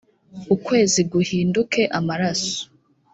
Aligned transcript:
ukwezi 0.55 1.01
guhinduke 1.11 1.81
amaraso 1.97 2.55